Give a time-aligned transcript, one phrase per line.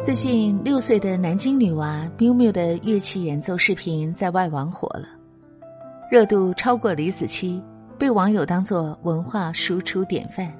[0.00, 5.08] 最近，六岁的南京女娃 Miu Miu 的乐器演奏视频在外网火了，
[6.08, 7.60] 热度超过李子柒，
[7.98, 10.54] 被网友当作文化输出典范。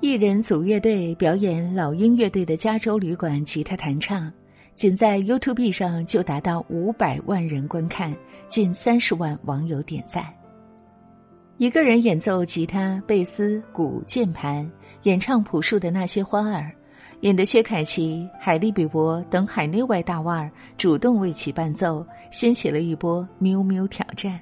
[0.00, 4.32] 一人组乐队表演老鹰乐队的加州旅馆吉他弹唱，
[4.74, 8.16] 仅在 YouTube 上就达到五百万人观看，
[8.48, 10.24] 近三十万网友点赞。
[11.58, 14.68] 一个人演奏吉他、贝斯、鼓、键盘，
[15.02, 16.72] 演唱朴树的那些花儿。
[17.22, 24.38] 引得薛凯琪、海莉比伯等海内外大腕儿主动为其伴奏，掀起了一波“喵喵”挑战。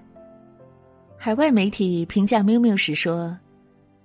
[1.17, 3.37] 海外媒体评价喵喵时说：“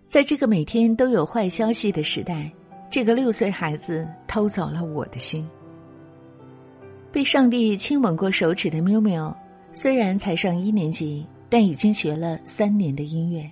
[0.04, 2.50] 在这个每天都有坏消息的时代，
[2.90, 5.46] 这个六岁孩子偷走了我的心。”
[7.12, 9.36] 被上帝亲吻过手指的喵喵，
[9.74, 13.50] 虽然才上一年级，但已经学了三年的音乐。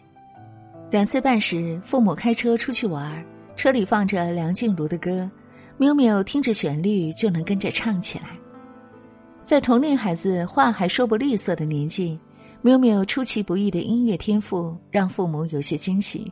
[0.92, 3.26] 两岁半时，父母开车出去玩儿。
[3.58, 5.30] 车里放着梁静茹的歌，
[5.78, 8.38] 喵喵听着旋律就能跟着唱起来。
[9.44, 12.18] 在同龄孩子话还说不利索的年纪，
[12.62, 16.32] 喵喵出其不意的音乐天赋让父母有些惊喜。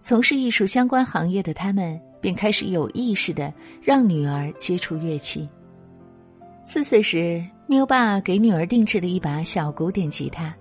[0.00, 3.52] 从事艺术相关行业的他们便开始有意识的
[3.82, 5.48] 让女儿接触乐器。
[6.64, 10.54] 四岁时，喵爸给女儿定制了一把小古典吉他，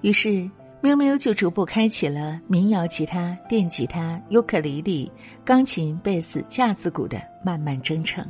[0.00, 0.50] 于是。
[0.82, 5.12] 喵喵就逐步开启了民谣吉他、电吉他、尤克里里、
[5.44, 8.24] 钢琴、贝斯、架子鼓的漫漫征程。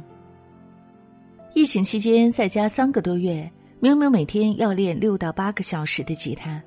[1.54, 6.60] 疫情期间在家三个多月，喵喵每天要练六到八个小时的吉他。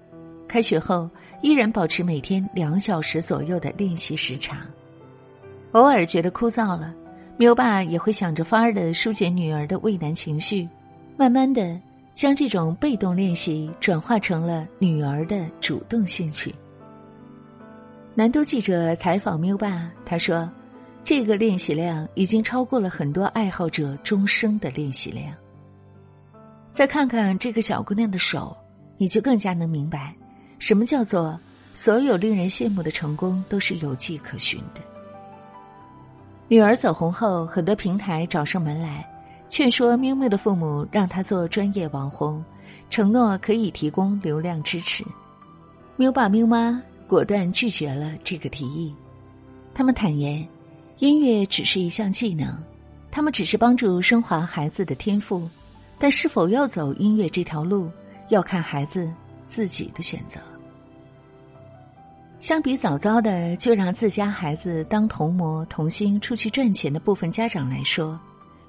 [0.48, 1.10] 开学后
[1.42, 4.60] 依然保持每天两小时左右的练习时长。
[5.74, 6.94] 偶尔觉得枯燥了，
[7.36, 10.66] 喵爸也会想着法儿的疏解女儿的畏难情绪，
[11.18, 11.78] 慢慢的。
[12.14, 16.54] 将这种被动练习转化成了女儿的主动兴趣。
[18.16, 20.50] 南都记者采访缪爸，他说
[21.04, 25.34] ：“这个练习量已经超过了很多爱好者终生的练习量。”
[26.72, 28.56] 再看看这个小姑娘的手，
[28.98, 30.16] 你就更加能明白，
[30.60, 31.40] 什么叫做
[31.74, 34.82] 所有令人羡慕的成功都是有迹可循的。
[36.48, 39.04] 女儿走红后，很多平台找上门来。
[39.54, 42.44] 劝说喵喵的父母让他做专业网红，
[42.90, 45.06] 承诺可以提供流量支持。
[45.96, 48.92] 喵爸喵妈果断拒绝了这个提议。
[49.72, 50.44] 他们坦言，
[50.98, 52.58] 音乐只是一项技能，
[53.12, 55.48] 他们只是帮助升华孩子的天赋，
[56.00, 57.92] 但是否要走音乐这条路，
[58.30, 59.08] 要看孩子
[59.46, 60.40] 自己的选择。
[62.40, 68.20] 相比早早的就让自家孩子当童模童星出去赚钱的部分家长来说。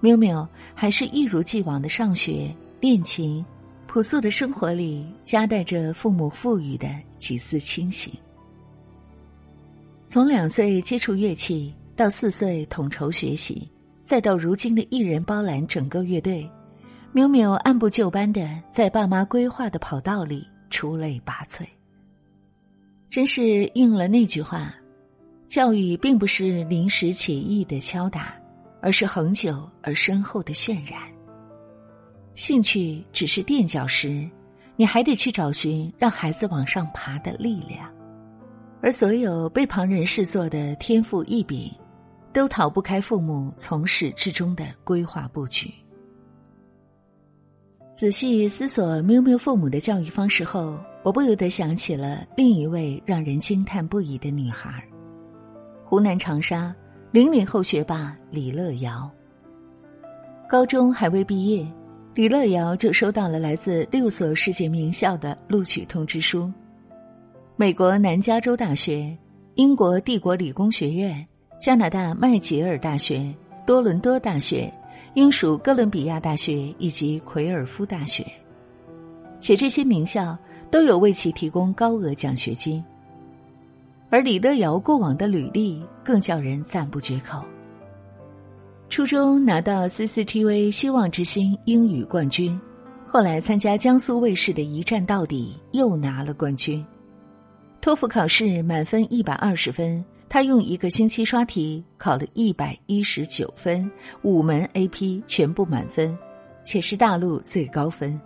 [0.04, 3.42] 喵喵还是一如既往的上学练琴，
[3.86, 6.86] 朴素的生活里夹带着父母赋予的
[7.18, 8.12] 几丝清醒。
[10.06, 13.66] 从两岁接触乐器，到四岁统筹学习，
[14.02, 16.46] 再到如今的一人包揽整个乐队，
[17.12, 21.64] 喵喵按部就班的在爸妈规划的跑道里出类拔萃。
[23.08, 24.74] 真是应了那句话：
[25.46, 28.34] 教育并不是临时起意的敲打。
[28.84, 31.00] 而是恒久而深厚的渲染。
[32.34, 34.28] 兴趣只是垫脚石，
[34.76, 37.90] 你还得去找寻让孩子往上爬的力量。
[38.82, 41.72] 而所有被旁人视作的天赋异禀，
[42.30, 45.72] 都逃不开父母从始至终的规划布局。
[47.94, 54.86] 仔细思索喵喵父母的教育方式后，我不由得想起了另一位让人惊叹不已的女孩——
[55.86, 56.76] 湖南长沙。
[57.14, 59.08] 零零后学霸李乐瑶，
[60.48, 61.64] 高中还未毕业，
[62.12, 66.52] 李乐瑶就收到了来自六所世界名校的录取通知书：
[67.54, 69.16] 美国南加州大学、
[69.54, 71.24] 英国帝国理工学院、
[71.60, 73.32] 加拿大麦吉尔大学、
[73.64, 74.68] 多伦多大学、
[75.14, 78.24] 英属哥伦比亚大学以及奎尔夫大学，
[79.38, 80.36] 且这些名校
[80.68, 82.84] 都有为其提供高额奖学金。
[84.10, 87.42] 而李乐瑶过往的履历更叫人赞不绝口。
[88.88, 92.60] 初中拿到 CCTV 希望之星英语冠军，
[93.04, 96.84] 后来参加江苏卫视的一站到底又拿了冠军。
[97.80, 103.90] 托福考试满分一百二十分，他用一个星期刷题考了一百一十九分，
[104.22, 106.16] 五门 AP 全部满分，
[106.64, 108.20] 且是大陆最高分。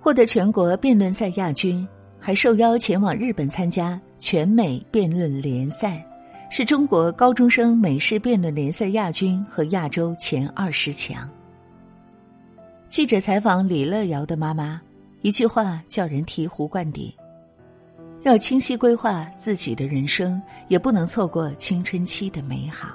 [0.00, 1.86] 获得全国辩论赛亚军。
[2.26, 6.02] 还受邀前往日本参加全美辩论联赛，
[6.56, 11.28] 是中国高中生美式辩论联赛亚军和亚洲前二十强。
[12.88, 14.80] 记者采访李乐瑶的妈妈，
[15.22, 17.12] 一句话叫人醍醐灌顶：
[18.22, 22.90] 要清晰规划自己的人生，也不能错过青春期的美好。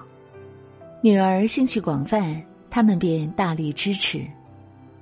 [1.02, 4.26] 女儿兴趣广泛，他们便大力支持。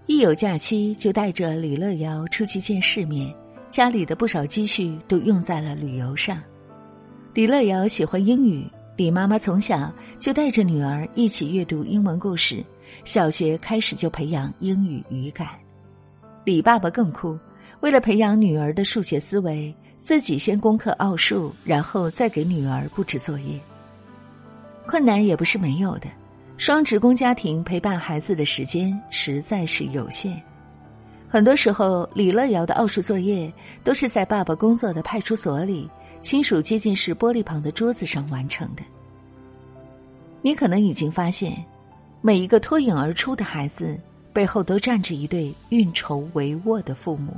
[0.08, 3.32] 一有假期，就带着李乐瑶出去见世面，
[3.70, 6.42] 家里的不少积蓄都用在了旅游上。
[7.38, 12.66] 李乐瑶喜欢英语，李妈妈从小就带着女儿一起阅读英文故事，
[13.04, 15.48] 小学开始就培养英语语感。
[16.44, 17.38] 李爸爸更酷，
[17.82, 23.60] 为了培养女儿的数学思维，自己先攻克奥数，然后再给女儿布置作业。
[24.88, 26.08] 困难也不是没有的，
[26.58, 30.42] 双职工家庭陪伴孩子的时间实在是有限，
[31.30, 33.54] 很多时候李乐瑶的奥数作业
[33.84, 35.88] 都是在爸爸工作的派出所里。
[36.28, 38.84] 亲属接近式玻璃旁的桌子上完成的。
[40.42, 41.64] 你可能已经发现，
[42.20, 43.98] 每一个脱颖而出的孩子
[44.34, 47.32] 背后都站着一对运筹帷幄的父母。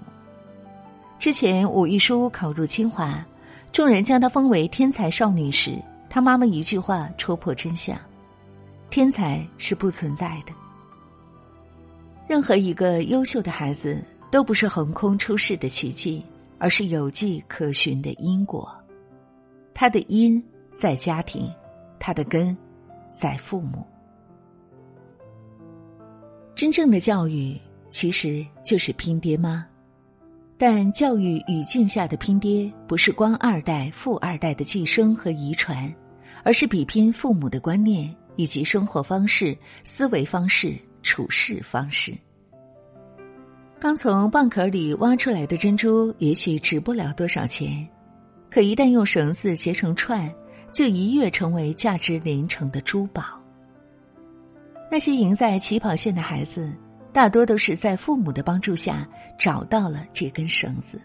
[1.20, 3.24] 之前武艺书考入清华，
[3.72, 7.96] 众人将她封为天才少女时，她妈妈一句话戳破真相：
[8.90, 10.54] 天才是不存在的。
[12.28, 16.26] 任何一个优秀的孩子都不是横空出世的奇迹。
[16.62, 18.70] 而是有迹可循的因果，
[19.80, 20.44] 他的因
[20.74, 21.50] 在家庭，
[22.02, 22.56] 他的根
[23.08, 23.88] 在父母。
[26.54, 27.58] 真正的教育
[27.90, 29.66] 其实就是拼爹妈？
[30.58, 35.90] 但教育语境下的拼爹，不是官二代、富二代的寄生和遗传，
[36.44, 42.14] 而是比拼父母的观念以及生活方式、思维方式、处事方式。
[43.80, 47.88] 刚从蚌壳里挖出来的珍珠，也许值不了多少钱，
[48.50, 50.30] 可一旦用绳子结成串，
[50.72, 53.24] 就一跃成为价值连城的珠宝。
[54.92, 56.72] 那些赢在起跑线的孩子，
[57.14, 59.08] 大多都是在父母的帮助下
[59.38, 61.00] 找到了这根绳子。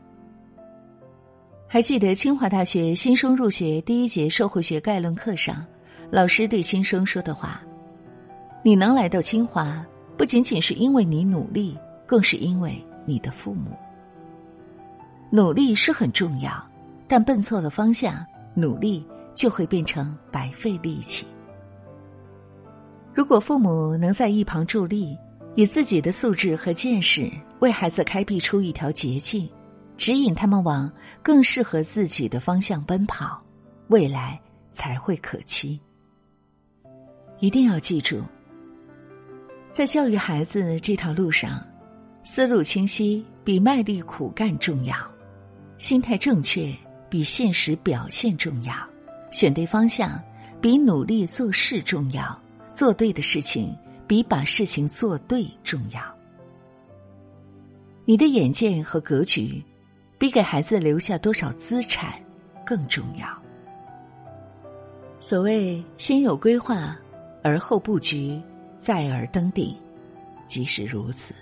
[1.68, 5.64] 还记得清华大学新生入学第一节社会学概论课上，
[6.10, 7.60] 老师对新生说的话
[8.62, 9.84] ：“你能来到清华，
[10.16, 11.76] 不仅仅是因为你努力。”
[12.06, 13.70] 更是因为你的父母。
[15.30, 16.52] 努力是很重要，
[17.06, 18.24] 但奔错了方向，
[18.54, 21.26] 努力就会变成白费力气。
[23.12, 25.16] 如果父母能在一旁助力，
[25.54, 27.30] 以自己的素质和见识
[27.60, 29.48] 为孩子开辟出一条捷径，
[29.96, 30.90] 指引他们往
[31.22, 33.40] 更适合自己的方向奔跑，
[33.88, 34.40] 未来
[34.72, 35.80] 才会可期。
[37.38, 38.22] 一定要记住，
[39.70, 41.64] 在教育孩子这条路上。
[42.26, 44.96] 思路清晰比卖力苦干重要，
[45.76, 46.74] 心态正确
[47.08, 48.74] 比现实表现重要，
[49.30, 50.20] 选对方向
[50.60, 52.38] 比努力做事重要，
[52.70, 56.02] 做对的事情比把事情做对重要。
[58.04, 59.62] 你的眼界和格局，
[60.18, 62.14] 比给孩子留下多少资产
[62.64, 63.26] 更重要。
[65.20, 66.94] 所谓先有规划，
[67.42, 68.38] 而后布局，
[68.76, 69.74] 再而登顶，
[70.46, 71.34] 即是如此。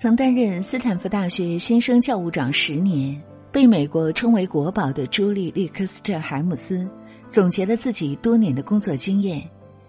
[0.00, 6.88] 曾担任斯坦福大学新生教务长十年，被美国称为国宝的朱莉·利克斯特·海姆斯，
[7.26, 9.42] 总结了自己多年的工作经验，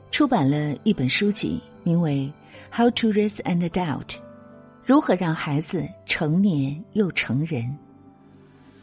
[0.10, 2.28] 出版了一本书籍，名为
[2.76, 4.08] 《How to Raise an Adult》，
[4.84, 7.78] 如何让孩子成年又成人。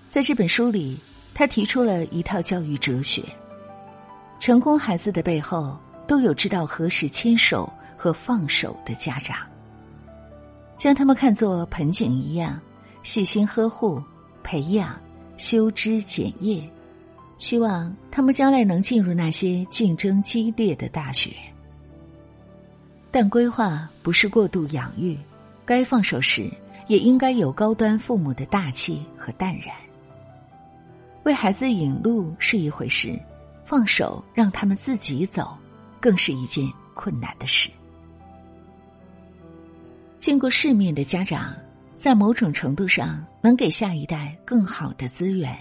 [0.09, 0.97] 在这本书里，
[1.35, 3.25] 他提出了一套教育哲学：
[4.39, 9.37] 成功孩子的背后，都有知道何时牵手和放手的家长。
[10.77, 12.61] 将他们看作盆景一样，
[13.03, 14.03] 细心呵护、
[14.43, 14.99] 培养、
[15.37, 16.63] 修枝剪叶，
[17.39, 21.31] 希望他们将来能进入那些竞争激烈的大学。
[23.11, 25.17] 但规划不是过度养育，
[25.65, 26.51] 该放手时
[26.87, 29.75] 也应该有高端父母的大气和淡然。
[31.25, 33.19] 为孩子引路是一回事，
[33.65, 35.57] 放手让他们自己走，
[35.99, 37.71] 更是一件困难的事。
[40.27, 41.55] 见过世面的家长，
[41.95, 45.57] 在某种程度上能给下一代更好的资源，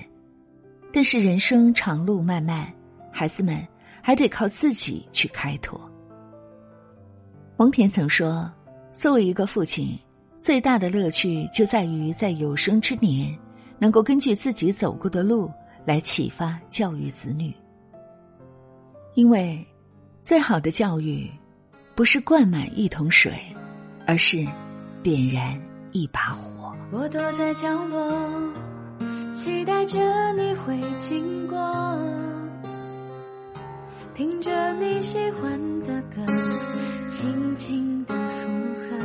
[0.92, 2.74] 但是人生长路漫漫，
[3.12, 3.64] 孩子们
[4.02, 5.80] 还得靠自己去开拓。
[7.58, 8.52] 蒙恬曾说
[8.92, 10.00] ：“作为一个父亲，
[10.40, 13.38] 最大的乐趣就在于在有生之年，
[13.78, 15.48] 能够根据自己走过的路
[15.86, 17.54] 来启发教育子女。
[19.14, 19.64] 因为，
[20.24, 21.30] 最好的教育，
[21.94, 23.32] 不是灌满一桶水。”
[24.08, 24.46] 而是
[25.02, 25.60] 点燃
[25.92, 26.74] 一把火。
[26.92, 28.14] 我躲在角落，
[29.34, 30.00] 期待着
[30.34, 31.58] 你会经过，
[34.14, 36.26] 听着你喜欢的歌，
[37.10, 38.20] 轻轻的附
[38.80, 38.96] 和。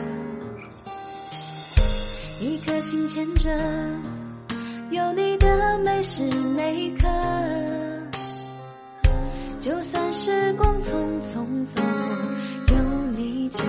[2.45, 3.51] 一颗心牵着，
[4.91, 6.23] 有你的每时
[6.55, 7.09] 每刻，
[9.61, 10.93] 就算时光匆
[11.23, 11.83] 匆走
[12.69, 13.65] 过，有你就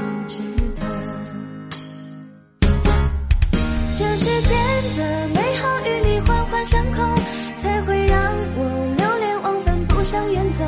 [3.93, 4.51] 这世间
[4.98, 7.15] 的美好与你环环相扣，
[7.62, 10.65] 才会让我流连忘返，不想远走。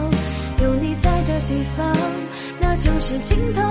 [0.61, 1.95] 有你在的地方，
[2.59, 3.61] 那就是尽头。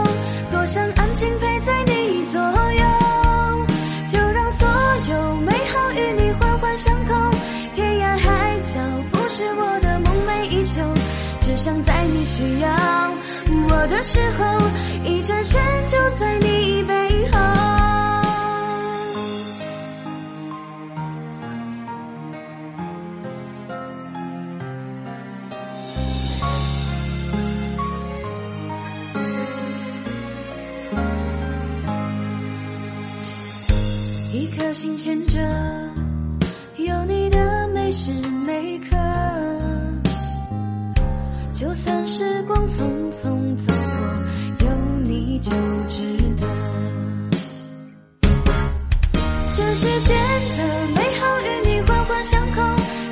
[0.50, 3.66] 多想安静陪在你左右，
[4.08, 4.66] 就让所
[5.10, 7.30] 有美好与你环环相扣。
[7.74, 8.80] 天涯海角
[9.10, 10.82] 不是我的梦寐以求，
[11.42, 12.68] 只想在你需要
[13.68, 14.44] 我的时候，
[15.04, 17.11] 一转身就在你背
[34.96, 35.38] 牵着，
[36.76, 38.10] 有你的每时
[38.46, 38.96] 每刻。
[41.54, 43.72] 就算时光匆匆走
[44.58, 44.72] 过，有
[45.04, 45.50] 你就
[45.88, 46.02] 值
[46.36, 46.46] 得。
[49.54, 50.16] 这世间
[50.56, 50.60] 的
[50.94, 52.62] 美好与你环环相扣，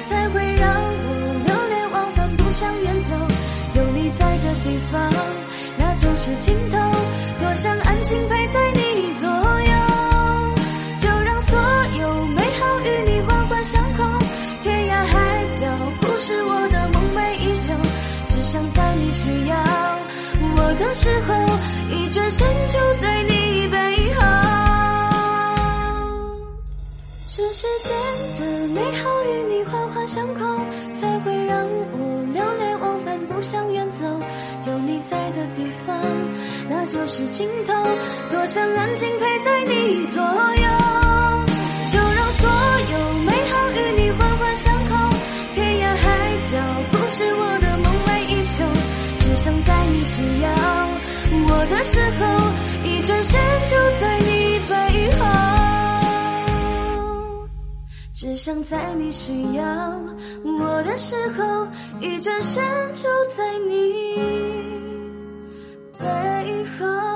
[0.09, 3.15] 才会让我流连忘返，不想远走。
[3.77, 5.13] 有你在的地方，
[5.79, 6.70] 那就是尽
[27.61, 27.93] 世间
[28.39, 30.41] 的美好与你环环相扣，
[30.95, 34.07] 才会让我流连忘返，不想远走。
[34.67, 35.95] 有你在的地方，
[36.71, 37.75] 那就是尽头。
[38.31, 40.69] 多想安静陪在你左右，
[41.93, 42.49] 就让所
[42.93, 44.97] 有美好与你环环相扣。
[45.53, 46.09] 天涯海
[46.51, 46.57] 角
[46.91, 48.65] 不是我的梦寐以求，
[49.19, 50.49] 只想在你需要
[51.47, 52.25] 我的时候，
[58.21, 59.99] 只想在你需要。
[60.45, 61.67] 我的时候
[62.03, 62.63] 一转身
[62.93, 64.15] 就在你
[65.99, 67.10] 背后。